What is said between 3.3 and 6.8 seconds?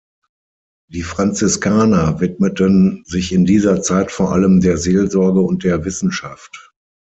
in dieser Zeit vor allem der Seelsorge und der Wissenschaft.